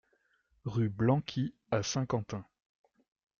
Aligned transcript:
Rue 0.65 0.89
Blanqui 0.89 1.53
à 1.69 1.83
Saint-Quentin 1.83 2.43